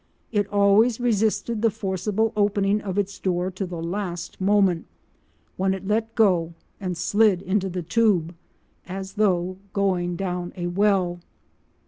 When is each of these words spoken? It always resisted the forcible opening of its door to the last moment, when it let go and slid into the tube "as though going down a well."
It 0.31 0.47
always 0.51 0.99
resisted 0.99 1.61
the 1.61 1.69
forcible 1.69 2.33
opening 2.35 2.81
of 2.81 2.97
its 2.97 3.19
door 3.19 3.51
to 3.51 3.67
the 3.67 3.83
last 3.83 4.41
moment, 4.41 4.87
when 5.57 5.75
it 5.75 5.87
let 5.87 6.15
go 6.15 6.55
and 6.79 6.97
slid 6.97 7.43
into 7.43 7.69
the 7.69 7.83
tube 7.83 8.33
"as 8.87 9.13
though 9.13 9.57
going 9.73 10.15
down 10.15 10.53
a 10.55 10.65
well." 10.65 11.19